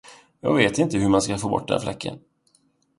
[0.39, 2.19] Jag vet inte hur man ska få bort den fläcken.